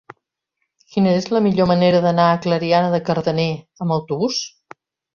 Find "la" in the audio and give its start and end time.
1.33-1.41